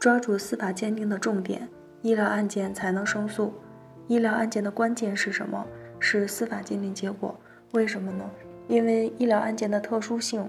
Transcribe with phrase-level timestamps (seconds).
[0.00, 1.68] 抓住司法鉴定的重点，
[2.00, 3.52] 医疗案件才能胜诉。
[4.08, 5.66] 医疗案件的关键是什么？
[5.98, 7.38] 是司法鉴定结果。
[7.72, 8.24] 为什么呢？
[8.66, 10.48] 因为医疗案件的特殊性，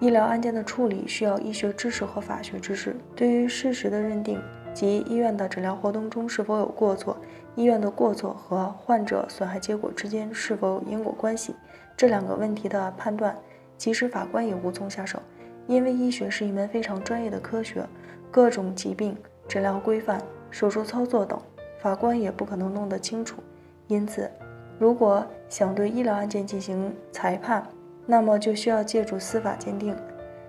[0.00, 2.96] 医疗案件的处理需要医学知识和法学知识。
[3.14, 4.42] 对于事实的认定
[4.74, 7.16] 及医院的诊疗活动中是否有过错，
[7.54, 11.54] 医院的过错和患者损害结果之间是否有因果关系，
[11.96, 13.38] 这两个问题的判断，
[13.78, 15.22] 即使法官也无从下手。
[15.68, 17.86] 因为医学是一门非常专业的科学。
[18.32, 19.14] 各种疾病、
[19.46, 20.18] 诊疗规范、
[20.50, 21.38] 手术操作等，
[21.78, 23.42] 法官也不可能弄得清楚。
[23.88, 24.28] 因此，
[24.78, 27.62] 如果想对医疗案件进行裁判，
[28.06, 29.94] 那么就需要借助司法鉴定。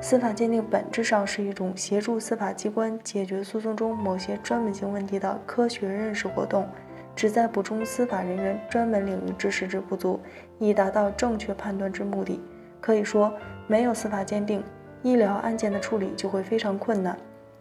[0.00, 6.66] 司法鉴定本质上是一种协助司法机关解决诉讼中某些专门性问题的科学认识活动，
[7.14, 10.18] 旨在补充司法人员专门领域知识之不足，
[10.58, 12.40] 以达到正确判断之目的。
[12.80, 13.32] 可以说，
[13.68, 14.64] 没有司法鉴定，
[15.02, 17.16] 医疗案件的处理就会非常困难。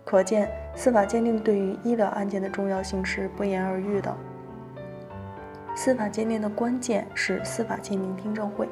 [0.09, 4.15] 可见，司法鉴定对于医疗案件的重要性是不言而喻的。
[5.75, 8.69] 司法鉴定的关键是司法鉴定听证会，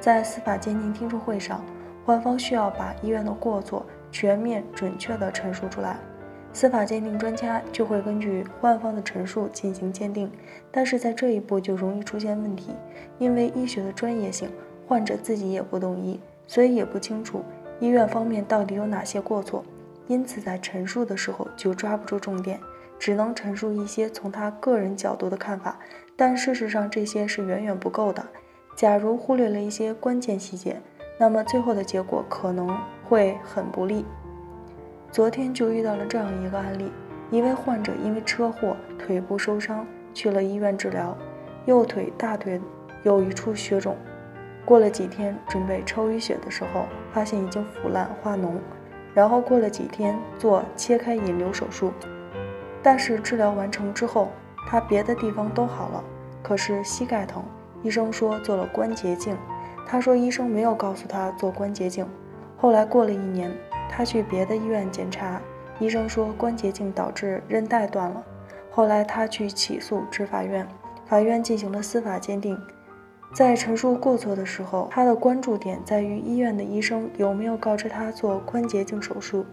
[0.00, 1.64] 在司法鉴定听证会上，
[2.04, 5.96] 患方需要把医院的过错全面准确地陈述出来，
[6.52, 10.28] 司法鉴定专家就会根据患方的陈述进行鉴定。
[10.72, 12.72] 但是在这一步就容易出现问题，
[13.20, 14.50] 因为医学的专业性，
[14.88, 17.44] 患者自己也不懂医，所以也不清楚
[17.78, 19.64] 医院方面到底有哪些过错。
[20.12, 22.60] 因此，在陈述的时候就抓不住重点，
[22.98, 25.78] 只能陈述一些从他个人角度的看法，
[26.14, 28.22] 但事实上这些是远远不够的。
[28.76, 30.82] 假如忽略了一些关键细节，
[31.18, 34.04] 那么最后的结果可能会很不利。
[35.10, 36.92] 昨天就遇到了这样一个案例：
[37.30, 41.16] 一位患者因为车祸腿部受伤去了医院治疗，
[41.64, 42.60] 右腿大腿
[43.02, 43.96] 有一处血肿，
[44.66, 48.58] 过了几天准备抽淤血的时候，发现已经腐烂化脓。
[49.14, 51.92] 然后过了几天做切开引流手术，
[52.82, 54.28] 但是治疗完成之后，
[54.68, 56.02] 他别的地方都好了，
[56.42, 57.42] 可是膝盖疼，
[57.82, 59.36] 医生说做了关节镜。
[59.86, 62.06] 他说医生没有告诉他做关节镜。
[62.56, 63.52] 后来过了一年，
[63.90, 65.40] 他去别的医院检查，
[65.78, 68.22] 医生说关节镜导致韧带断了。
[68.70, 70.66] 后来他去起诉至法院，
[71.04, 72.58] 法院进行了司法鉴定。
[73.32, 79.46] 在陈述过错的时候，他的关注点在于医院的医生有没有告知他做关节镜手术。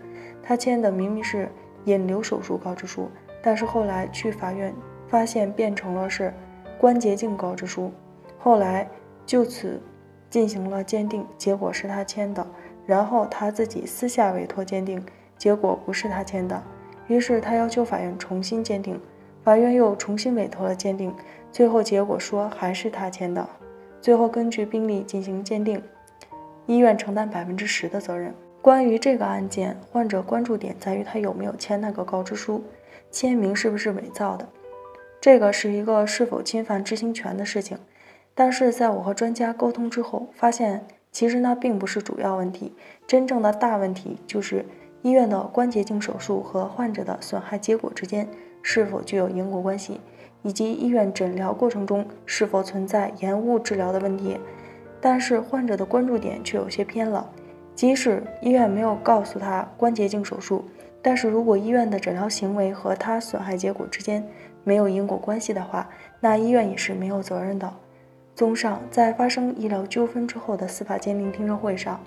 [0.43, 1.49] 他签的明明是
[1.85, 3.09] 引流手术告知书，
[3.41, 4.73] 但是后来去法院
[5.07, 6.33] 发现变成了是
[6.77, 7.89] 关节镜告知书。
[8.37, 8.85] 后来
[9.25, 9.81] 就此
[10.29, 12.45] 进行了鉴定，结果是他签的。
[12.85, 15.01] 然后他自己私下委托鉴定，
[15.37, 16.61] 结果不是他签的。
[17.07, 18.99] 于是他要求法院重新鉴定，
[19.41, 21.13] 法院又重新委托了鉴定，
[21.49, 23.47] 最后结果说还是他签的。
[24.01, 25.81] 最后根据病例进行鉴定，
[26.65, 28.33] 医院承担百分之十的责任。
[28.61, 32.63] 关于这个案件，患者关注点在于他有没有签那个告知书，
[33.09, 34.47] 签名是不是伪造的，
[35.21, 37.77] 这个是一个是否侵犯知情权的事情。
[38.35, 42.73] 但是在我和专家沟通之后，发现其实那并不是主要问题，
[43.07, 44.65] 真正的大问题就是
[45.01, 48.27] 医院的关节镜手术和患者的损害结果之间
[48.61, 49.99] 是否具有因果关系。
[50.41, 54.37] 以及医院诊疗过程中是否存在延误治疗的问题，
[55.01, 57.29] 但是患者的关注点却有些偏了。
[57.75, 60.65] 即使医院没有告诉他关节镜手术，
[61.01, 64.21] 但是如果医院的诊疗行为和他损害结果之间
[64.63, 65.89] 没有因果关系的话，
[66.19, 67.71] 那医院也是没有责任的。
[68.35, 71.99] 综上，在发生医疗纠纷之后的司法鉴定听证会上，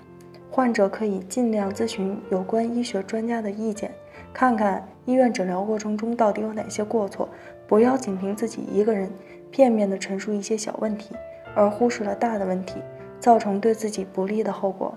[0.49, 3.91] 患者可以尽量咨询有关医学专家的意见，
[4.31, 7.27] 看看医院诊疗过程中到底有哪些过错。
[7.73, 9.11] 不要仅凭自己一个人
[9.49, 11.15] 片面地陈述一些小问题，
[11.55, 12.75] 而忽视了大的问题，
[13.19, 14.93] 造成对自己不利的后果。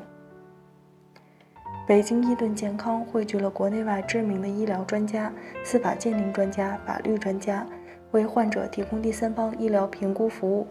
[1.88, 5.32] 北京伊顿健康汇聚了国内外知名的医疗专家、
[5.64, 7.66] 司法鉴定专家、法律专家，
[8.10, 10.66] 为患者提供第三方医疗评估服务，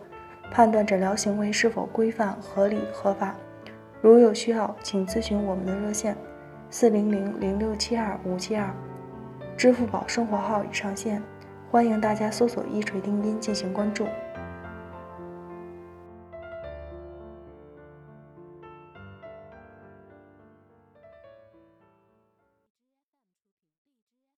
[0.52, 3.34] 判断诊疗行为是否规范、合理、合法。
[4.00, 6.16] 如有需要，请咨询我们的热线：
[6.70, 8.72] 四零零零六七二五七二，
[9.58, 11.20] 支付宝生活号已上线。
[11.76, 14.08] 欢迎大家搜索“一锤定音”进行关注。